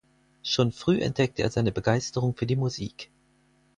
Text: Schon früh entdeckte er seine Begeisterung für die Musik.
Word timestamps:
Schon 0.41 0.71
früh 0.71 0.99
entdeckte 0.99 1.43
er 1.43 1.51
seine 1.51 1.71
Begeisterung 1.71 2.35
für 2.35 2.47
die 2.47 2.55
Musik. 2.55 3.11